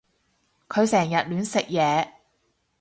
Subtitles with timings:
[0.67, 2.11] 佢成日亂食嘢